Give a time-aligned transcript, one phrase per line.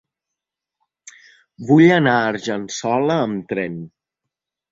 [1.67, 3.77] Vull anar a Argençola amb tren.